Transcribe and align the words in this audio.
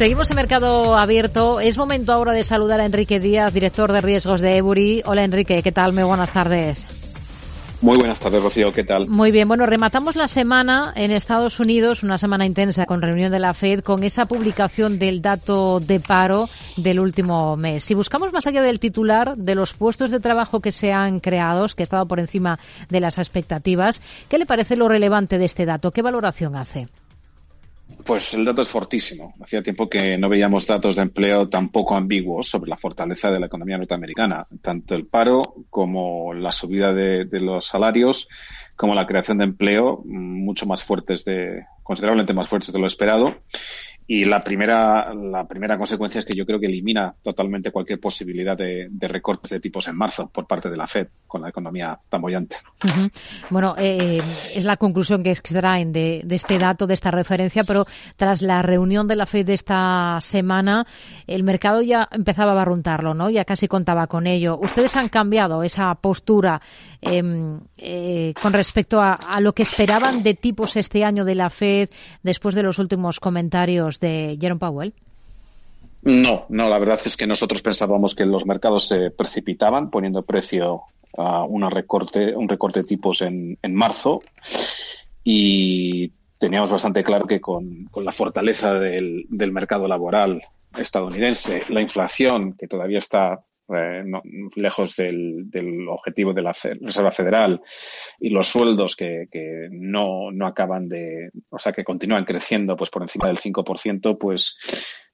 Seguimos 0.00 0.30
en 0.30 0.36
Mercado 0.36 0.96
Abierto. 0.96 1.58
Es 1.58 1.76
momento 1.76 2.12
ahora 2.12 2.32
de 2.32 2.44
saludar 2.44 2.78
a 2.78 2.84
Enrique 2.84 3.18
Díaz, 3.18 3.52
director 3.52 3.90
de 3.90 4.00
riesgos 4.00 4.40
de 4.40 4.56
Ebury. 4.56 5.02
Hola 5.04 5.24
Enrique, 5.24 5.60
¿qué 5.60 5.72
tal? 5.72 5.92
Muy 5.92 6.04
buenas 6.04 6.32
tardes. 6.32 6.86
Muy 7.80 7.98
buenas 7.98 8.20
tardes, 8.20 8.40
Rocío. 8.40 8.70
¿Qué 8.70 8.84
tal? 8.84 9.08
Muy 9.08 9.32
bien. 9.32 9.48
Bueno, 9.48 9.66
rematamos 9.66 10.14
la 10.14 10.28
semana 10.28 10.92
en 10.94 11.10
Estados 11.10 11.58
Unidos, 11.58 12.04
una 12.04 12.16
semana 12.16 12.46
intensa 12.46 12.86
con 12.86 13.02
reunión 13.02 13.32
de 13.32 13.40
la 13.40 13.54
Fed, 13.54 13.80
con 13.80 14.04
esa 14.04 14.26
publicación 14.26 15.00
del 15.00 15.20
dato 15.20 15.80
de 15.80 15.98
paro 15.98 16.48
del 16.76 17.00
último 17.00 17.56
mes. 17.56 17.82
Si 17.82 17.94
buscamos 17.94 18.32
más 18.32 18.46
allá 18.46 18.62
del 18.62 18.78
titular, 18.78 19.36
de 19.36 19.56
los 19.56 19.74
puestos 19.74 20.12
de 20.12 20.20
trabajo 20.20 20.60
que 20.60 20.70
se 20.70 20.92
han 20.92 21.18
creado, 21.18 21.66
que 21.74 21.82
ha 21.82 21.90
estado 21.90 22.06
por 22.06 22.20
encima 22.20 22.60
de 22.88 23.00
las 23.00 23.18
expectativas, 23.18 24.00
¿qué 24.28 24.38
le 24.38 24.46
parece 24.46 24.76
lo 24.76 24.88
relevante 24.88 25.38
de 25.38 25.44
este 25.46 25.66
dato? 25.66 25.90
¿Qué 25.90 26.02
valoración 26.02 26.54
hace? 26.54 26.86
Pues 28.04 28.32
el 28.34 28.44
dato 28.44 28.62
es 28.62 28.68
fortísimo. 28.68 29.34
Hacía 29.42 29.62
tiempo 29.62 29.88
que 29.88 30.16
no 30.16 30.28
veíamos 30.28 30.66
datos 30.66 30.96
de 30.96 31.02
empleo 31.02 31.48
tan 31.48 31.70
poco 31.70 31.94
ambiguos 31.94 32.48
sobre 32.48 32.70
la 32.70 32.76
fortaleza 32.76 33.30
de 33.30 33.40
la 33.40 33.46
economía 33.46 33.76
norteamericana. 33.76 34.46
Tanto 34.62 34.94
el 34.94 35.06
paro 35.06 35.42
como 35.68 36.32
la 36.32 36.52
subida 36.52 36.92
de, 36.92 37.24
de 37.24 37.40
los 37.40 37.66
salarios, 37.66 38.28
como 38.76 38.94
la 38.94 39.06
creación 39.06 39.38
de 39.38 39.44
empleo, 39.44 40.02
mucho 40.04 40.64
más 40.64 40.84
fuertes 40.84 41.24
de, 41.24 41.64
considerablemente 41.82 42.34
más 42.34 42.48
fuertes 42.48 42.72
de 42.72 42.78
lo 42.78 42.86
esperado. 42.86 43.34
Y 44.10 44.24
la 44.24 44.42
primera, 44.42 45.12
la 45.12 45.46
primera 45.46 45.76
consecuencia 45.76 46.20
es 46.20 46.24
que 46.24 46.34
yo 46.34 46.46
creo 46.46 46.58
que 46.58 46.64
elimina 46.64 47.14
totalmente 47.22 47.70
cualquier 47.70 48.00
posibilidad 48.00 48.56
de, 48.56 48.88
recortes 49.02 49.50
de 49.50 49.60
tipos 49.60 49.86
en 49.86 49.96
marzo 49.96 50.30
por 50.32 50.46
parte 50.46 50.70
de 50.70 50.78
la 50.78 50.86
Fed 50.86 51.08
con 51.26 51.42
la 51.42 51.50
economía 51.50 51.98
tan 52.08 52.22
bollante. 52.22 52.56
Bueno, 53.50 53.74
eh, 53.76 54.22
es 54.54 54.64
la 54.64 54.78
conclusión 54.78 55.22
que 55.22 55.30
extraen 55.30 55.92
de, 55.92 56.24
este 56.30 56.58
dato, 56.58 56.86
de 56.86 56.94
esta 56.94 57.10
referencia, 57.10 57.64
pero 57.64 57.84
tras 58.16 58.40
la 58.40 58.62
reunión 58.62 59.06
de 59.08 59.16
la 59.16 59.26
Fed 59.26 59.44
de 59.44 59.52
esta 59.52 60.16
semana, 60.20 60.86
el 61.26 61.44
mercado 61.44 61.82
ya 61.82 62.08
empezaba 62.10 62.52
a 62.52 62.54
barruntarlo, 62.54 63.12
¿no? 63.12 63.28
Ya 63.28 63.44
casi 63.44 63.68
contaba 63.68 64.06
con 64.06 64.26
ello. 64.26 64.58
¿Ustedes 64.58 64.96
han 64.96 65.10
cambiado 65.10 65.62
esa 65.62 65.94
postura 65.96 66.62
eh, 67.02 67.22
eh, 67.76 68.32
con 68.40 68.54
respecto 68.54 69.02
a 69.02 69.40
lo 69.40 69.52
que 69.52 69.64
esperaban 69.64 70.22
de 70.22 70.32
tipos 70.32 70.76
este 70.76 71.04
año 71.04 71.26
de 71.26 71.34
la 71.34 71.50
Fed 71.50 71.90
después 72.22 72.54
de 72.54 72.62
los 72.62 72.78
últimos 72.78 73.20
comentarios 73.20 73.97
de 74.00 74.36
Jerome 74.40 74.58
Powell? 74.58 74.92
No, 76.02 76.46
no, 76.48 76.68
la 76.68 76.78
verdad 76.78 77.00
es 77.04 77.16
que 77.16 77.26
nosotros 77.26 77.60
pensábamos 77.60 78.14
que 78.14 78.24
los 78.24 78.46
mercados 78.46 78.88
se 78.88 79.10
precipitaban 79.10 79.90
poniendo 79.90 80.22
precio 80.22 80.82
a 81.16 81.44
recorte, 81.70 82.34
un 82.34 82.48
recorte 82.48 82.80
de 82.80 82.86
tipos 82.86 83.22
en, 83.22 83.58
en 83.62 83.74
marzo 83.74 84.22
y 85.24 86.12
teníamos 86.38 86.70
bastante 86.70 87.02
claro 87.02 87.26
que 87.26 87.40
con, 87.40 87.86
con 87.86 88.04
la 88.04 88.12
fortaleza 88.12 88.72
del, 88.74 89.26
del, 89.28 89.52
mercado 89.52 89.88
laboral 89.88 90.42
estadounidense, 90.76 91.64
la 91.68 91.82
inflación 91.82 92.54
que 92.56 92.68
todavía 92.68 92.98
está 92.98 93.40
eh, 93.74 94.02
no, 94.04 94.22
lejos 94.56 94.96
del, 94.96 95.50
del, 95.50 95.88
objetivo 95.88 96.32
de 96.32 96.42
la 96.42 96.52
Reserva 96.52 97.10
Federal 97.10 97.60
y 98.18 98.30
los 98.30 98.48
sueldos 98.48 98.96
que, 98.96 99.28
que, 99.30 99.68
no, 99.70 100.30
no 100.30 100.46
acaban 100.46 100.88
de, 100.88 101.30
o 101.50 101.58
sea, 101.58 101.72
que 101.72 101.84
continúan 101.84 102.24
creciendo 102.24 102.76
pues 102.76 102.90
por 102.90 103.02
encima 103.02 103.28
del 103.28 103.38
5%, 103.38 104.16
pues 104.18 104.58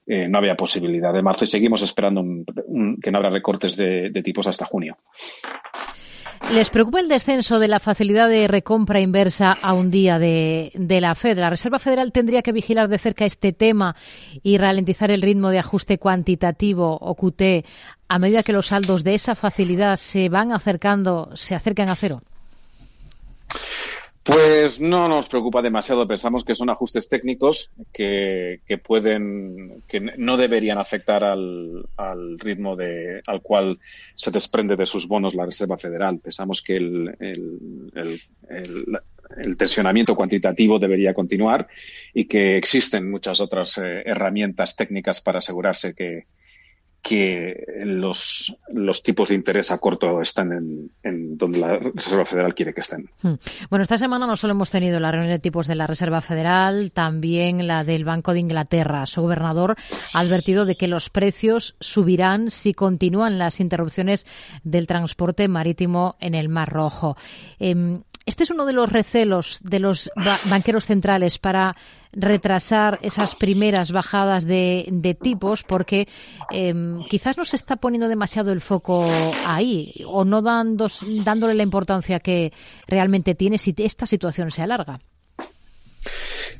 eh, 0.07 0.27
no 0.27 0.37
había 0.37 0.55
posibilidad 0.55 1.11
de 1.11 1.23
marzo 1.23 1.45
y 1.45 1.47
seguimos 1.47 1.81
esperando 1.81 2.21
un, 2.21 2.97
que 3.01 3.11
no 3.11 3.17
habrá 3.17 3.31
recortes 3.31 3.75
de, 3.75 4.09
de 4.11 4.23
tipos 4.23 4.45
hasta 4.47 4.65
junio. 4.65 4.97
¿Les 6.51 6.69
preocupa 6.69 6.99
el 6.99 7.07
descenso 7.07 7.59
de 7.59 7.67
la 7.67 7.79
facilidad 7.79 8.29
de 8.29 8.47
recompra 8.47 8.99
inversa 8.99 9.51
a 9.51 9.73
un 9.73 9.89
día 9.89 10.19
de, 10.19 10.71
la 11.01 11.15
Fed? 11.15 11.39
¿La 11.39 11.49
Reserva 11.49 11.79
Federal 11.79 12.11
tendría 12.11 12.43
que 12.43 12.51
vigilar 12.51 12.87
de 12.87 12.99
cerca 12.99 13.25
este 13.25 13.51
tema 13.51 13.95
y 14.43 14.57
ralentizar 14.57 15.09
el 15.09 15.23
ritmo 15.23 15.49
de 15.49 15.59
ajuste 15.59 15.97
cuantitativo 15.97 16.97
o 17.01 17.15
QT 17.15 17.65
a 18.07 18.19
medida 18.19 18.43
que 18.43 18.53
los 18.53 18.67
saldos 18.67 19.03
de 19.03 19.15
esa 19.15 19.33
facilidad 19.33 19.95
se 19.95 20.29
van 20.29 20.51
acercando, 20.51 21.31
se 21.33 21.55
acercan 21.55 21.89
a 21.89 21.95
cero? 21.95 22.21
Pues 24.25 24.79
no 24.81 25.07
nos 25.07 25.29
preocupa 25.29 25.61
demasiado. 25.61 26.07
Pensamos 26.07 26.43
que 26.43 26.55
son 26.55 26.71
ajustes 26.71 27.07
técnicos 27.07 27.69
que, 27.93 28.61
que 28.65 28.79
pueden, 28.79 29.83
que 29.87 29.99
no 29.99 30.35
deberían 30.35 30.79
afectar 30.79 31.23
al, 31.23 31.85
al, 31.95 32.39
ritmo 32.39 32.75
de, 32.75 33.21
al 33.27 33.43
cual 33.43 33.77
se 34.15 34.31
desprende 34.31 34.75
de 34.75 34.87
sus 34.87 35.07
bonos 35.07 35.35
la 35.35 35.45
Reserva 35.45 35.77
Federal. 35.77 36.17
Pensamos 36.17 36.63
que 36.63 36.75
el, 36.75 37.15
el, 37.19 37.91
el, 37.93 38.21
el 38.49 38.99
el 39.37 39.57
tensionamiento 39.57 40.15
cuantitativo 40.15 40.79
debería 40.79 41.13
continuar 41.13 41.67
y 42.13 42.25
que 42.25 42.57
existen 42.57 43.09
muchas 43.09 43.39
otras 43.39 43.77
eh, 43.77 44.03
herramientas 44.05 44.75
técnicas 44.75 45.21
para 45.21 45.39
asegurarse 45.39 45.93
que, 45.93 46.25
que 47.07 47.63
los, 47.83 48.51
los 48.69 49.03
tipos 49.03 49.29
de 49.29 49.35
interés 49.35 49.69
a 49.69 49.77
corto 49.77 50.23
están 50.23 50.51
en, 50.51 50.91
en, 51.03 51.37
donde 51.37 51.59
la 51.59 51.77
Reserva 51.77 52.25
Federal 52.25 52.55
quiere 52.55 52.73
que 52.73 52.81
estén. 52.81 53.11
Hmm. 53.21 53.35
Bueno, 53.69 53.83
esta 53.83 53.99
semana 53.99 54.25
no 54.25 54.35
solo 54.35 54.53
hemos 54.53 54.71
tenido 54.71 54.99
la 54.99 55.11
reunión 55.11 55.31
de 55.31 55.39
tipos 55.39 55.67
de 55.67 55.75
la 55.75 55.85
Reserva 55.85 56.21
Federal, 56.21 56.91
también 56.93 57.67
la 57.67 57.83
del 57.83 58.05
Banco 58.05 58.33
de 58.33 58.39
Inglaterra. 58.39 59.05
Su 59.05 59.21
gobernador 59.21 59.75
ha 60.13 60.19
advertido 60.19 60.65
de 60.65 60.77
que 60.77 60.87
los 60.87 61.11
precios 61.11 61.75
subirán 61.79 62.49
si 62.49 62.73
continúan 62.73 63.37
las 63.37 63.59
interrupciones 63.59 64.25
del 64.63 64.87
transporte 64.87 65.47
marítimo 65.47 66.15
en 66.19 66.33
el 66.33 66.49
Mar 66.49 66.69
Rojo. 66.69 67.17
Eh, 67.59 67.99
este 68.25 68.43
es 68.43 68.49
uno 68.49 68.65
de 68.65 68.73
los 68.73 68.91
recelos 68.91 69.59
de 69.61 69.79
los 69.79 70.11
banqueros 70.49 70.85
centrales 70.85 71.37
para 71.37 71.75
retrasar 72.11 72.99
esas 73.01 73.35
primeras 73.35 73.91
bajadas 73.91 74.45
de, 74.45 74.87
de 74.91 75.13
tipos 75.13 75.63
porque 75.63 76.07
eh, 76.51 76.73
quizás 77.09 77.37
no 77.37 77.45
se 77.45 77.55
está 77.55 77.75
poniendo 77.75 78.07
demasiado 78.07 78.51
el 78.51 78.61
foco 78.61 79.05
ahí 79.45 79.93
o 80.07 80.25
no 80.25 80.41
dando, 80.41 80.87
dándole 81.23 81.53
la 81.53 81.63
importancia 81.63 82.19
que 82.19 82.53
realmente 82.87 83.35
tiene 83.35 83.57
si 83.57 83.73
esta 83.77 84.05
situación 84.05 84.51
se 84.51 84.61
alarga. 84.61 84.99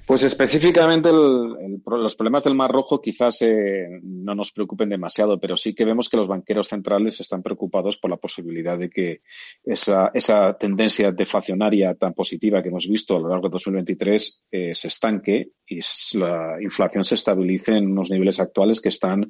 Pues 0.06 0.24
específicamente 0.24 1.10
el, 1.10 1.82
los 1.84 2.16
problemas 2.16 2.44
del 2.44 2.54
Mar 2.54 2.72
Rojo 2.72 3.02
quizás 3.02 3.42
eh, 3.42 3.88
no 4.04 4.36
nos 4.36 4.52
preocupen 4.52 4.90
demasiado, 4.90 5.40
pero 5.40 5.58
sí 5.58 5.74
que 5.74 5.84
vemos 5.84 6.10
que 6.10 6.18
los 6.18 6.28
banqueros 6.28 6.68
centrales 6.68 7.20
están 7.20 7.42
preocupados 7.42 7.98
por 7.98 8.12
la 8.12 8.18
posibilidad 8.18 8.78
de 8.78 8.90
que 8.90 9.22
esa, 9.64 10.12
esa 10.14 10.56
tendencia 10.60 11.12
deflacionaria 11.12 11.96
tan 11.96 12.14
positiva 12.14 12.62
que 12.62 12.70
hemos 12.70 12.88
visto 12.88 13.16
a 13.16 13.20
lo 13.20 13.30
largo 13.30 13.48
de 13.48 13.54
2023 13.54 14.46
eh, 14.52 14.76
se 14.76 14.88
estanque 14.90 15.50
y 15.68 15.80
la 16.20 16.62
inflación 16.62 17.04
se 17.04 17.16
estabilice 17.16 17.72
en 17.72 17.92
unos 17.92 18.12
niveles 18.12 18.40
actuales 18.40 18.80
que 18.80 18.90
están 18.90 19.28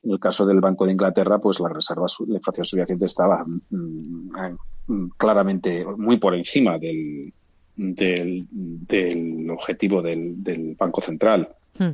en 0.00 0.12
el 0.12 0.20
caso 0.20 0.46
del 0.46 0.60
Banco 0.60 0.86
de 0.86 0.92
Inglaterra, 0.92 1.40
pues 1.40 1.58
la 1.58 1.70
reserva, 1.70 2.06
la 2.28 2.36
inflación 2.36 2.64
subyacente 2.64 3.06
estaba 3.06 3.44
mm, 3.44 5.08
claramente 5.16 5.84
muy 5.84 6.18
por 6.18 6.36
encima 6.36 6.78
del, 6.78 7.32
del, 7.78 8.46
del 8.50 9.48
objetivo 9.50 10.02
del, 10.02 10.42
del, 10.42 10.74
Banco 10.74 11.00
Central. 11.00 11.48
Hmm. 11.78 11.90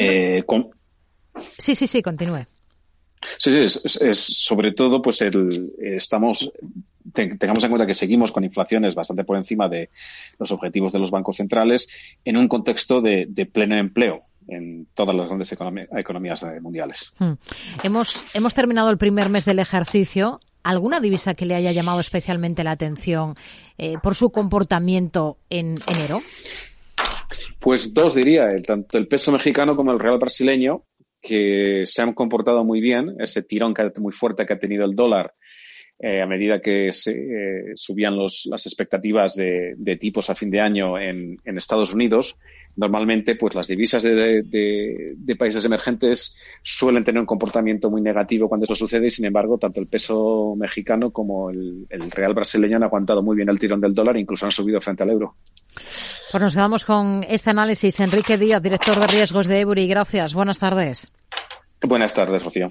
Eh, 0.00 0.42
con... 0.46 0.70
Sí, 1.58 1.74
sí, 1.74 1.86
sí, 1.86 2.02
continúe. 2.02 2.46
Sí, 3.38 3.52
sí, 3.52 3.58
es, 3.58 3.98
es, 4.00 4.18
sobre 4.18 4.72
todo, 4.72 5.02
pues 5.02 5.20
el, 5.20 5.72
estamos, 5.78 6.50
te, 7.12 7.36
tengamos 7.36 7.62
en 7.62 7.70
cuenta 7.70 7.86
que 7.86 7.92
seguimos 7.92 8.32
con 8.32 8.44
inflaciones 8.44 8.94
bastante 8.94 9.24
por 9.24 9.36
encima 9.36 9.68
de 9.68 9.90
los 10.38 10.50
objetivos 10.52 10.90
de 10.92 10.98
los 10.98 11.10
bancos 11.10 11.36
centrales 11.36 11.86
en 12.24 12.38
un 12.38 12.48
contexto 12.48 13.02
de, 13.02 13.26
de 13.28 13.44
pleno 13.44 13.76
empleo 13.76 14.22
en 14.48 14.86
todas 14.94 15.14
las 15.14 15.26
grandes 15.26 15.52
economía, 15.52 15.86
economías 15.92 16.44
mundiales. 16.62 17.12
Hmm. 17.18 17.34
Hemos, 17.82 18.24
hemos 18.34 18.54
terminado 18.54 18.90
el 18.90 18.96
primer 18.96 19.28
mes 19.28 19.44
del 19.44 19.58
ejercicio. 19.58 20.40
¿Alguna 20.62 21.00
divisa 21.00 21.34
que 21.34 21.46
le 21.46 21.54
haya 21.54 21.72
llamado 21.72 22.00
especialmente 22.00 22.64
la 22.64 22.72
atención 22.72 23.34
eh, 23.78 23.96
por 24.02 24.14
su 24.14 24.30
comportamiento 24.30 25.38
en 25.48 25.76
enero? 25.86 26.20
Pues 27.58 27.92
dos 27.94 28.14
diría, 28.14 28.44
tanto 28.66 28.98
el 28.98 29.08
peso 29.08 29.32
mexicano 29.32 29.76
como 29.76 29.92
el 29.92 29.98
real 29.98 30.18
brasileño, 30.18 30.84
que 31.20 31.84
se 31.86 32.02
han 32.02 32.14
comportado 32.14 32.64
muy 32.64 32.80
bien, 32.80 33.16
ese 33.18 33.42
tirón 33.42 33.74
que, 33.74 33.90
muy 33.98 34.12
fuerte 34.12 34.46
que 34.46 34.54
ha 34.54 34.58
tenido 34.58 34.84
el 34.84 34.96
dólar 34.96 35.34
eh, 36.02 36.22
a 36.22 36.26
medida 36.26 36.60
que 36.60 36.92
se, 36.92 37.10
eh, 37.12 37.72
subían 37.74 38.16
los, 38.16 38.46
las 38.50 38.64
expectativas 38.64 39.34
de, 39.34 39.74
de, 39.76 39.96
tipos 39.96 40.30
a 40.30 40.34
fin 40.34 40.50
de 40.50 40.60
año 40.60 40.98
en, 40.98 41.36
en 41.44 41.58
Estados 41.58 41.92
Unidos, 41.92 42.38
normalmente 42.76 43.36
pues 43.36 43.54
las 43.54 43.68
divisas 43.68 44.02
de, 44.02 44.42
de, 44.42 45.12
de, 45.14 45.36
países 45.36 45.62
emergentes 45.64 46.38
suelen 46.62 47.04
tener 47.04 47.20
un 47.20 47.26
comportamiento 47.26 47.90
muy 47.90 48.00
negativo 48.00 48.48
cuando 48.48 48.64
eso 48.64 48.74
sucede 48.74 49.08
y 49.08 49.10
sin 49.10 49.26
embargo 49.26 49.58
tanto 49.58 49.78
el 49.80 49.88
peso 49.88 50.54
mexicano 50.56 51.10
como 51.10 51.50
el, 51.50 51.86
el 51.90 52.10
real 52.10 52.32
brasileño 52.32 52.76
han 52.76 52.84
aguantado 52.84 53.22
muy 53.22 53.36
bien 53.36 53.50
el 53.50 53.58
tirón 53.58 53.82
del 53.82 53.94
dólar 53.94 54.16
e 54.16 54.20
incluso 54.20 54.46
han 54.46 54.52
subido 54.52 54.80
frente 54.80 55.02
al 55.02 55.10
euro. 55.10 55.34
Pues 56.30 56.42
nos 56.42 56.54
quedamos 56.54 56.84
con 56.84 57.24
este 57.28 57.50
análisis. 57.50 57.98
Enrique 58.00 58.38
Díaz, 58.38 58.62
director 58.62 58.98
de 58.98 59.06
riesgos 59.06 59.48
de 59.48 59.60
Ebury. 59.60 59.88
Gracias. 59.88 60.32
Buenas 60.32 60.58
tardes. 60.58 61.12
Buenas 61.82 62.14
tardes, 62.14 62.44
Rocío. 62.44 62.68